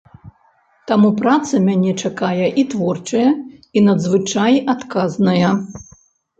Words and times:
Таму 0.91 1.11
праца 1.19 1.59
мяне 1.67 1.91
чакае 2.07 2.47
і 2.63 2.65
творчая, 2.73 3.29
і 3.77 3.87
надзвычай 3.91 4.61
адказная. 4.77 5.49